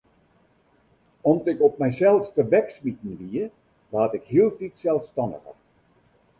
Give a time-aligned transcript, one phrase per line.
[1.23, 3.45] Om't ik op mysels tebeksmiten wie,
[3.93, 5.55] waard ik hieltyd selsstanniger.